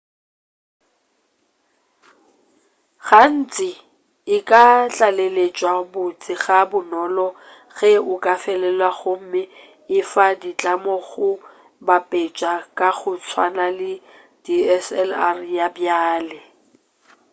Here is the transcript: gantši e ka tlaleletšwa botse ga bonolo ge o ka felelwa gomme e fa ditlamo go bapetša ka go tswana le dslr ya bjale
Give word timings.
gantši 3.07 3.71
e 4.35 4.37
ka 4.49 4.63
tlaleletšwa 4.95 5.73
botse 5.91 6.31
ga 6.43 6.59
bonolo 6.69 7.27
ge 7.75 7.91
o 8.11 8.13
ka 8.23 8.33
felelwa 8.43 8.89
gomme 8.99 9.41
e 9.97 9.99
fa 10.11 10.27
ditlamo 10.41 10.95
go 11.07 11.29
bapetša 11.87 12.53
ka 12.77 12.89
go 12.99 13.13
tswana 13.25 13.67
le 13.79 13.91
dslr 14.43 15.37
ya 15.57 15.67
bjale 15.75 16.39